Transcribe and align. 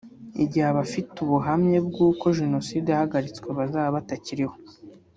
igihe 0.43 0.65
abafite 0.71 1.15
ubuhamya 1.25 1.79
bw’uko 1.87 2.25
jenoside 2.39 2.87
yahagaritswe 2.91 3.47
bazaba 3.57 3.95
batakiriho 3.97 4.55